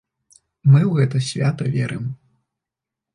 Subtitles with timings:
[0.71, 2.09] Мы ў гэта свята верым!